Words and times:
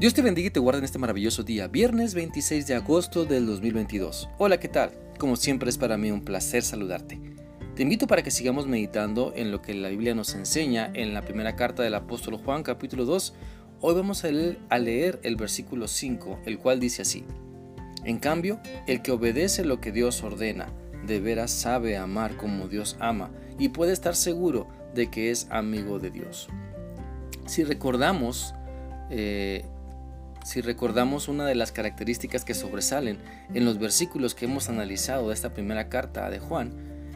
Dios 0.00 0.14
te 0.14 0.22
bendiga 0.22 0.46
y 0.48 0.50
te 0.50 0.60
guarde 0.60 0.78
en 0.78 0.86
este 0.86 0.98
maravilloso 0.98 1.42
día, 1.42 1.68
viernes 1.68 2.14
26 2.14 2.66
de 2.66 2.74
agosto 2.74 3.26
del 3.26 3.44
2022. 3.44 4.30
Hola, 4.38 4.58
¿qué 4.58 4.68
tal? 4.68 4.92
Como 5.18 5.36
siempre 5.36 5.68
es 5.68 5.76
para 5.76 5.98
mí 5.98 6.10
un 6.10 6.24
placer 6.24 6.62
saludarte. 6.62 7.20
Te 7.76 7.82
invito 7.82 8.06
para 8.06 8.22
que 8.22 8.30
sigamos 8.30 8.66
meditando 8.66 9.34
en 9.36 9.50
lo 9.50 9.60
que 9.60 9.74
la 9.74 9.90
Biblia 9.90 10.14
nos 10.14 10.34
enseña 10.34 10.90
en 10.94 11.12
la 11.12 11.20
primera 11.20 11.54
carta 11.54 11.82
del 11.82 11.92
apóstol 11.92 12.38
Juan 12.38 12.62
capítulo 12.62 13.04
2. 13.04 13.34
Hoy 13.82 13.94
vamos 13.94 14.24
a 14.24 14.30
leer, 14.78 15.20
el 15.22 15.36
versículo 15.36 15.86
5, 15.86 16.38
el 16.46 16.58
cual 16.58 16.80
dice 16.80 17.02
así. 17.02 17.26
En 18.02 18.18
cambio, 18.18 18.58
el 18.86 19.02
que 19.02 19.12
obedece 19.12 19.66
lo 19.66 19.82
que 19.82 19.92
Dios 19.92 20.22
ordena, 20.22 20.72
de 21.06 21.20
veras 21.20 21.50
sabe 21.50 21.98
amar 21.98 22.38
como 22.38 22.68
Dios 22.68 22.96
ama 23.00 23.32
y 23.58 23.68
puede 23.68 23.92
estar 23.92 24.16
seguro 24.16 24.66
de 24.94 25.10
que 25.10 25.30
es 25.30 25.46
amigo 25.50 25.98
de 25.98 26.10
Dios. 26.10 26.48
Si 27.44 27.64
recordamos, 27.64 28.54
eh, 29.10 29.66
si 30.44 30.60
recordamos 30.60 31.28
una 31.28 31.46
de 31.46 31.54
las 31.54 31.72
características 31.72 32.44
que 32.44 32.54
sobresalen 32.54 33.18
en 33.54 33.64
los 33.64 33.78
versículos 33.78 34.34
que 34.34 34.46
hemos 34.46 34.68
analizado 34.68 35.28
de 35.28 35.34
esta 35.34 35.52
primera 35.52 35.88
carta 35.88 36.30
de 36.30 36.38
Juan, 36.38 36.72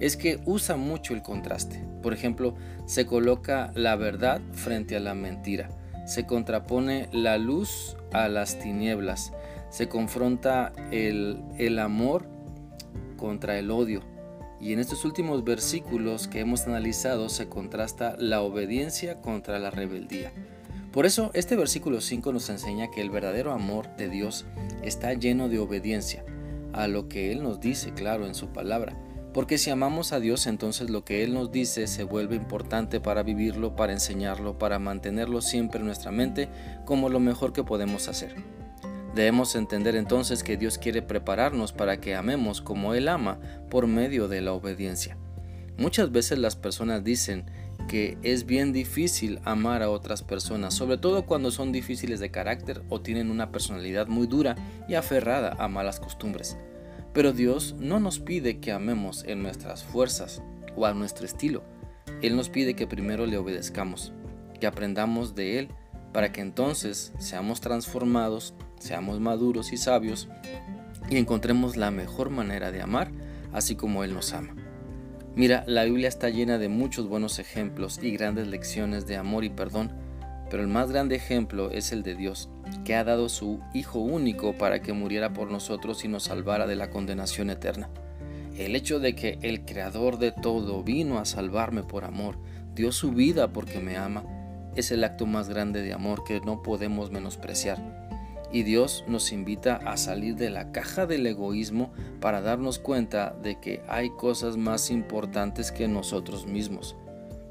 es 0.00 0.16
que 0.16 0.40
usa 0.44 0.76
mucho 0.76 1.14
el 1.14 1.22
contraste. 1.22 1.82
Por 2.02 2.12
ejemplo, 2.12 2.54
se 2.86 3.06
coloca 3.06 3.72
la 3.74 3.96
verdad 3.96 4.40
frente 4.52 4.96
a 4.96 5.00
la 5.00 5.14
mentira, 5.14 5.70
se 6.06 6.26
contrapone 6.26 7.08
la 7.12 7.38
luz 7.38 7.96
a 8.12 8.28
las 8.28 8.58
tinieblas, 8.58 9.32
se 9.70 9.88
confronta 9.88 10.72
el, 10.90 11.42
el 11.58 11.78
amor 11.78 12.28
contra 13.16 13.58
el 13.58 13.70
odio. 13.70 14.02
Y 14.60 14.72
en 14.72 14.78
estos 14.78 15.04
últimos 15.04 15.44
versículos 15.44 16.28
que 16.28 16.40
hemos 16.40 16.66
analizado 16.66 17.28
se 17.28 17.48
contrasta 17.48 18.16
la 18.18 18.40
obediencia 18.40 19.20
contra 19.20 19.58
la 19.58 19.70
rebeldía. 19.70 20.32
Por 20.96 21.04
eso 21.04 21.30
este 21.34 21.56
versículo 21.56 22.00
5 22.00 22.32
nos 22.32 22.48
enseña 22.48 22.90
que 22.90 23.02
el 23.02 23.10
verdadero 23.10 23.52
amor 23.52 23.94
de 23.98 24.08
Dios 24.08 24.46
está 24.82 25.12
lleno 25.12 25.50
de 25.50 25.58
obediencia 25.58 26.24
a 26.72 26.88
lo 26.88 27.06
que 27.06 27.30
Él 27.32 27.42
nos 27.42 27.60
dice, 27.60 27.92
claro, 27.92 28.26
en 28.26 28.34
su 28.34 28.48
palabra. 28.48 28.96
Porque 29.34 29.58
si 29.58 29.68
amamos 29.68 30.14
a 30.14 30.20
Dios, 30.20 30.46
entonces 30.46 30.88
lo 30.88 31.04
que 31.04 31.22
Él 31.22 31.34
nos 31.34 31.52
dice 31.52 31.86
se 31.86 32.02
vuelve 32.02 32.34
importante 32.34 32.98
para 32.98 33.22
vivirlo, 33.22 33.76
para 33.76 33.92
enseñarlo, 33.92 34.58
para 34.58 34.78
mantenerlo 34.78 35.42
siempre 35.42 35.80
en 35.80 35.86
nuestra 35.86 36.12
mente 36.12 36.48
como 36.86 37.10
lo 37.10 37.20
mejor 37.20 37.52
que 37.52 37.62
podemos 37.62 38.08
hacer. 38.08 38.34
Debemos 39.14 39.54
entender 39.54 39.96
entonces 39.96 40.42
que 40.42 40.56
Dios 40.56 40.78
quiere 40.78 41.02
prepararnos 41.02 41.74
para 41.74 42.00
que 42.00 42.14
amemos 42.14 42.62
como 42.62 42.94
Él 42.94 43.08
ama 43.08 43.38
por 43.68 43.86
medio 43.86 44.28
de 44.28 44.40
la 44.40 44.54
obediencia. 44.54 45.18
Muchas 45.76 46.10
veces 46.10 46.38
las 46.38 46.56
personas 46.56 47.04
dicen, 47.04 47.44
que 47.86 48.18
es 48.22 48.46
bien 48.46 48.72
difícil 48.72 49.40
amar 49.44 49.82
a 49.82 49.90
otras 49.90 50.22
personas, 50.22 50.74
sobre 50.74 50.98
todo 50.98 51.26
cuando 51.26 51.50
son 51.50 51.72
difíciles 51.72 52.20
de 52.20 52.30
carácter 52.30 52.82
o 52.88 53.00
tienen 53.00 53.30
una 53.30 53.50
personalidad 53.52 54.06
muy 54.06 54.26
dura 54.26 54.56
y 54.88 54.94
aferrada 54.94 55.56
a 55.58 55.68
malas 55.68 56.00
costumbres. 56.00 56.56
Pero 57.12 57.32
Dios 57.32 57.76
no 57.78 58.00
nos 58.00 58.18
pide 58.18 58.58
que 58.58 58.72
amemos 58.72 59.24
en 59.24 59.42
nuestras 59.42 59.84
fuerzas 59.84 60.42
o 60.76 60.86
a 60.86 60.94
nuestro 60.94 61.24
estilo. 61.24 61.62
Él 62.22 62.36
nos 62.36 62.48
pide 62.48 62.74
que 62.74 62.86
primero 62.86 63.26
le 63.26 63.38
obedezcamos, 63.38 64.12
que 64.60 64.66
aprendamos 64.66 65.34
de 65.34 65.58
Él, 65.58 65.68
para 66.12 66.32
que 66.32 66.40
entonces 66.40 67.12
seamos 67.18 67.60
transformados, 67.60 68.54
seamos 68.78 69.20
maduros 69.20 69.72
y 69.72 69.76
sabios 69.76 70.28
y 71.10 71.16
encontremos 71.16 71.76
la 71.76 71.90
mejor 71.90 72.30
manera 72.30 72.72
de 72.72 72.82
amar, 72.82 73.10
así 73.52 73.76
como 73.76 74.02
Él 74.02 74.14
nos 74.14 74.32
ama. 74.32 74.65
Mira, 75.36 75.64
la 75.66 75.84
Biblia 75.84 76.08
está 76.08 76.30
llena 76.30 76.56
de 76.56 76.70
muchos 76.70 77.10
buenos 77.10 77.38
ejemplos 77.38 78.00
y 78.02 78.10
grandes 78.12 78.46
lecciones 78.46 79.06
de 79.06 79.18
amor 79.18 79.44
y 79.44 79.50
perdón, 79.50 79.92
pero 80.48 80.62
el 80.62 80.68
más 80.68 80.90
grande 80.90 81.14
ejemplo 81.14 81.70
es 81.70 81.92
el 81.92 82.02
de 82.02 82.14
Dios, 82.14 82.48
que 82.86 82.94
ha 82.94 83.04
dado 83.04 83.28
su 83.28 83.60
Hijo 83.74 83.98
único 83.98 84.54
para 84.54 84.80
que 84.80 84.94
muriera 84.94 85.34
por 85.34 85.50
nosotros 85.50 86.06
y 86.06 86.08
nos 86.08 86.22
salvara 86.22 86.66
de 86.66 86.76
la 86.76 86.88
condenación 86.88 87.50
eterna. 87.50 87.90
El 88.56 88.74
hecho 88.74 88.98
de 88.98 89.14
que 89.14 89.38
el 89.42 89.66
Creador 89.66 90.18
de 90.18 90.32
todo 90.32 90.82
vino 90.82 91.18
a 91.18 91.26
salvarme 91.26 91.82
por 91.82 92.06
amor, 92.06 92.38
dio 92.74 92.90
su 92.90 93.12
vida 93.12 93.52
porque 93.52 93.78
me 93.78 93.98
ama, 93.98 94.24
es 94.74 94.90
el 94.90 95.04
acto 95.04 95.26
más 95.26 95.50
grande 95.50 95.82
de 95.82 95.92
amor 95.92 96.24
que 96.24 96.40
no 96.40 96.62
podemos 96.62 97.10
menospreciar. 97.10 98.05
Y 98.52 98.62
Dios 98.62 99.04
nos 99.08 99.32
invita 99.32 99.76
a 99.76 99.96
salir 99.96 100.36
de 100.36 100.50
la 100.50 100.72
caja 100.72 101.06
del 101.06 101.26
egoísmo 101.26 101.92
para 102.20 102.40
darnos 102.40 102.78
cuenta 102.78 103.36
de 103.42 103.60
que 103.60 103.82
hay 103.88 104.10
cosas 104.10 104.56
más 104.56 104.90
importantes 104.90 105.72
que 105.72 105.88
nosotros 105.88 106.46
mismos. 106.46 106.96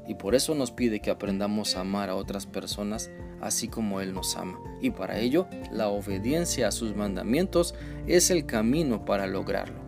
Y 0.08 0.14
por 0.14 0.34
eso 0.34 0.54
nos 0.54 0.70
pide 0.70 1.00
que 1.00 1.10
aprendamos 1.10 1.76
a 1.76 1.80
amar 1.80 2.10
a 2.10 2.14
otras 2.14 2.46
personas 2.46 3.10
así 3.40 3.68
como 3.68 4.00
Él 4.00 4.14
nos 4.14 4.36
ama. 4.36 4.58
Y 4.80 4.90
para 4.90 5.18
ello, 5.18 5.46
la 5.70 5.88
obediencia 5.88 6.68
a 6.68 6.72
sus 6.72 6.94
mandamientos 6.94 7.74
es 8.06 8.30
el 8.30 8.46
camino 8.46 9.04
para 9.04 9.26
lograrlo. 9.26 9.86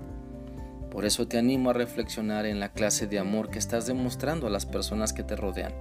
Por 0.90 1.04
eso 1.04 1.28
te 1.28 1.38
animo 1.38 1.70
a 1.70 1.74
reflexionar 1.74 2.46
en 2.46 2.60
la 2.60 2.72
clase 2.72 3.06
de 3.06 3.18
amor 3.18 3.50
que 3.50 3.58
estás 3.58 3.86
demostrando 3.86 4.46
a 4.46 4.50
las 4.50 4.66
personas 4.66 5.12
que 5.12 5.22
te 5.22 5.36
rodean. 5.36 5.72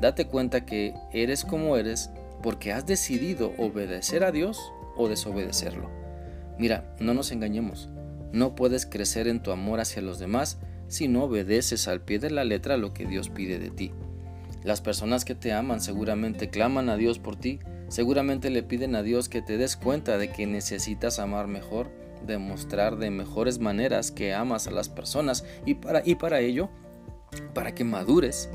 Date 0.00 0.26
cuenta 0.26 0.64
que 0.64 0.94
eres 1.12 1.44
como 1.44 1.76
eres 1.76 2.10
porque 2.42 2.72
has 2.72 2.86
decidido 2.86 3.52
obedecer 3.58 4.24
a 4.24 4.32
Dios 4.32 4.72
o 4.96 5.08
desobedecerlo. 5.08 5.90
Mira, 6.58 6.94
no 6.98 7.14
nos 7.14 7.30
engañemos, 7.32 7.88
no 8.32 8.54
puedes 8.54 8.84
crecer 8.84 9.28
en 9.28 9.42
tu 9.42 9.52
amor 9.52 9.80
hacia 9.80 10.02
los 10.02 10.18
demás 10.18 10.58
si 10.88 11.08
no 11.08 11.24
obedeces 11.24 11.88
al 11.88 12.00
pie 12.00 12.18
de 12.18 12.30
la 12.30 12.44
letra 12.44 12.76
lo 12.76 12.92
que 12.92 13.06
Dios 13.06 13.30
pide 13.30 13.58
de 13.58 13.70
ti. 13.70 13.92
Las 14.64 14.80
personas 14.80 15.24
que 15.24 15.34
te 15.34 15.52
aman 15.52 15.80
seguramente 15.80 16.50
claman 16.50 16.88
a 16.88 16.96
Dios 16.96 17.18
por 17.18 17.36
ti, 17.36 17.60
seguramente 17.88 18.50
le 18.50 18.62
piden 18.62 18.96
a 18.96 19.02
Dios 19.02 19.28
que 19.28 19.42
te 19.42 19.56
des 19.56 19.76
cuenta 19.76 20.18
de 20.18 20.30
que 20.30 20.46
necesitas 20.46 21.18
amar 21.18 21.46
mejor, 21.46 21.90
demostrar 22.26 22.96
de 22.96 23.10
mejores 23.10 23.60
maneras 23.60 24.10
que 24.10 24.34
amas 24.34 24.66
a 24.66 24.72
las 24.72 24.88
personas 24.88 25.44
y 25.64 25.74
para, 25.74 26.40
ello, 26.40 26.70
para 27.54 27.74
que 27.74 27.84
madures, 27.84 28.50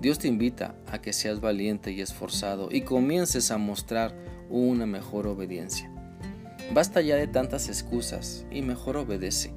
Dios 0.00 0.20
te 0.20 0.28
invita 0.28 0.76
a 0.86 1.00
que 1.00 1.12
seas 1.12 1.40
valiente 1.40 1.90
y 1.90 2.00
esforzado 2.00 2.68
y 2.70 2.82
comiences 2.82 3.50
a 3.50 3.58
mostrar 3.58 4.14
una 4.48 4.86
mejor 4.86 5.26
obediencia. 5.26 5.90
Basta 6.72 7.00
ya 7.00 7.16
de 7.16 7.26
tantas 7.26 7.68
excusas 7.68 8.46
y 8.50 8.62
mejor 8.62 8.96
obedece. 8.96 9.52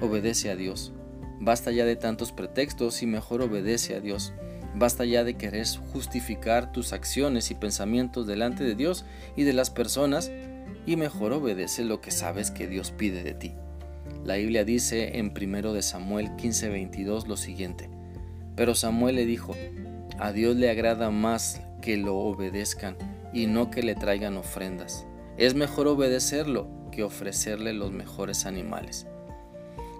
Obedece 0.00 0.50
a 0.50 0.56
Dios. 0.56 0.92
Basta 1.40 1.70
ya 1.70 1.84
de 1.84 1.96
tantos 1.96 2.32
pretextos 2.32 3.02
y 3.02 3.06
mejor 3.06 3.42
obedece 3.42 3.94
a 3.94 4.00
Dios. 4.00 4.32
Basta 4.74 5.04
ya 5.04 5.22
de 5.22 5.34
querer 5.34 5.66
justificar 5.92 6.72
tus 6.72 6.92
acciones 6.92 7.50
y 7.50 7.54
pensamientos 7.54 8.26
delante 8.26 8.64
de 8.64 8.74
Dios 8.74 9.04
y 9.36 9.42
de 9.42 9.52
las 9.52 9.70
personas 9.70 10.30
y 10.86 10.96
mejor 10.96 11.32
obedece 11.32 11.84
lo 11.84 12.00
que 12.00 12.10
sabes 12.10 12.50
que 12.50 12.68
Dios 12.68 12.90
pide 12.90 13.22
de 13.22 13.34
ti. 13.34 13.54
La 14.24 14.36
Biblia 14.36 14.64
dice 14.64 15.18
en 15.18 15.32
1 15.36 15.72
de 15.74 15.82
Samuel 15.82 16.30
15:22 16.36 17.26
lo 17.26 17.36
siguiente: 17.36 17.90
pero 18.58 18.74
Samuel 18.74 19.14
le 19.14 19.24
dijo, 19.24 19.54
a 20.18 20.32
Dios 20.32 20.56
le 20.56 20.68
agrada 20.68 21.12
más 21.12 21.62
que 21.80 21.96
lo 21.96 22.16
obedezcan 22.16 22.96
y 23.32 23.46
no 23.46 23.70
que 23.70 23.84
le 23.84 23.94
traigan 23.94 24.36
ofrendas. 24.36 25.06
Es 25.36 25.54
mejor 25.54 25.86
obedecerlo 25.86 26.68
que 26.90 27.04
ofrecerle 27.04 27.72
los 27.72 27.92
mejores 27.92 28.46
animales. 28.46 29.06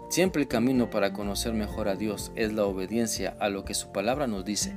Siempre 0.08 0.42
el 0.42 0.48
camino 0.48 0.90
para 0.90 1.12
conocer 1.12 1.52
mejor 1.54 1.86
a 1.86 1.94
Dios 1.94 2.32
es 2.34 2.52
la 2.52 2.64
obediencia 2.64 3.36
a 3.38 3.48
lo 3.48 3.64
que 3.64 3.74
su 3.74 3.92
palabra 3.92 4.26
nos 4.26 4.44
dice. 4.44 4.74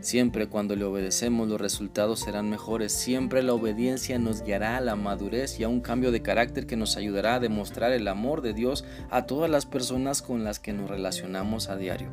Siempre 0.00 0.46
cuando 0.46 0.74
le 0.74 0.86
obedecemos 0.86 1.48
los 1.48 1.60
resultados 1.60 2.20
serán 2.20 2.48
mejores. 2.48 2.92
Siempre 2.92 3.42
la 3.42 3.52
obediencia 3.52 4.18
nos 4.18 4.42
guiará 4.42 4.78
a 4.78 4.80
la 4.80 4.96
madurez 4.96 5.60
y 5.60 5.64
a 5.64 5.68
un 5.68 5.82
cambio 5.82 6.12
de 6.12 6.22
carácter 6.22 6.66
que 6.66 6.76
nos 6.76 6.96
ayudará 6.96 7.34
a 7.34 7.40
demostrar 7.40 7.92
el 7.92 8.08
amor 8.08 8.40
de 8.40 8.54
Dios 8.54 8.86
a 9.10 9.26
todas 9.26 9.50
las 9.50 9.66
personas 9.66 10.22
con 10.22 10.44
las 10.44 10.58
que 10.58 10.72
nos 10.72 10.88
relacionamos 10.88 11.68
a 11.68 11.76
diario. 11.76 12.08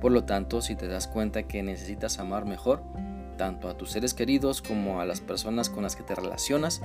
Por 0.00 0.12
lo 0.12 0.24
tanto, 0.24 0.60
si 0.60 0.76
te 0.76 0.88
das 0.88 1.08
cuenta 1.08 1.44
que 1.44 1.62
necesitas 1.62 2.18
amar 2.18 2.44
mejor, 2.44 2.82
tanto 3.36 3.68
a 3.68 3.76
tus 3.76 3.90
seres 3.90 4.14
queridos 4.14 4.62
como 4.62 5.00
a 5.00 5.04
las 5.04 5.20
personas 5.20 5.70
con 5.70 5.82
las 5.82 5.96
que 5.96 6.02
te 6.02 6.14
relacionas, 6.14 6.82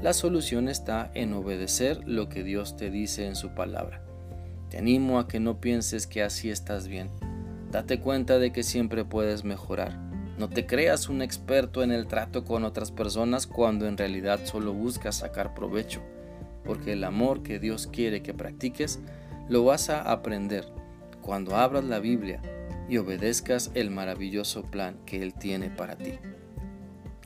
la 0.00 0.12
solución 0.12 0.68
está 0.68 1.10
en 1.14 1.32
obedecer 1.32 2.00
lo 2.06 2.28
que 2.28 2.42
Dios 2.42 2.76
te 2.76 2.90
dice 2.90 3.26
en 3.26 3.36
su 3.36 3.54
palabra. 3.54 4.02
Te 4.68 4.78
animo 4.78 5.18
a 5.18 5.28
que 5.28 5.38
no 5.38 5.60
pienses 5.60 6.06
que 6.06 6.22
así 6.22 6.50
estás 6.50 6.88
bien. 6.88 7.10
Date 7.70 8.00
cuenta 8.00 8.38
de 8.38 8.52
que 8.52 8.62
siempre 8.62 9.04
puedes 9.04 9.44
mejorar. 9.44 9.98
No 10.38 10.48
te 10.48 10.66
creas 10.66 11.08
un 11.08 11.22
experto 11.22 11.82
en 11.82 11.92
el 11.92 12.06
trato 12.06 12.44
con 12.44 12.64
otras 12.64 12.90
personas 12.90 13.46
cuando 13.46 13.86
en 13.86 13.96
realidad 13.96 14.40
solo 14.44 14.72
buscas 14.72 15.16
sacar 15.16 15.54
provecho, 15.54 16.00
porque 16.64 16.94
el 16.94 17.04
amor 17.04 17.42
que 17.42 17.58
Dios 17.58 17.86
quiere 17.86 18.22
que 18.22 18.34
practiques 18.34 18.98
lo 19.48 19.64
vas 19.64 19.90
a 19.90 20.10
aprender 20.10 20.66
cuando 21.22 21.56
abras 21.56 21.84
la 21.84 22.00
Biblia 22.00 22.40
y 22.88 22.98
obedezcas 22.98 23.70
el 23.74 23.90
maravilloso 23.90 24.62
plan 24.64 24.98
que 25.06 25.22
Él 25.22 25.32
tiene 25.32 25.70
para 25.70 25.96
ti. 25.96 26.18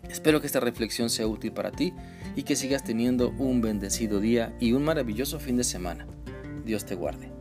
Espero 0.08 0.40
que 0.40 0.46
esta 0.46 0.60
reflexión 0.60 1.10
sea 1.10 1.26
útil 1.26 1.52
para 1.52 1.72
ti 1.72 1.92
y 2.36 2.44
que 2.44 2.54
sigas 2.54 2.84
teniendo 2.84 3.30
un 3.30 3.60
bendecido 3.60 4.20
día 4.20 4.54
y 4.60 4.72
un 4.72 4.84
maravilloso 4.84 5.40
fin 5.40 5.56
de 5.56 5.64
semana. 5.64 6.06
Dios 6.64 6.84
te 6.84 6.94
guarde. 6.94 7.32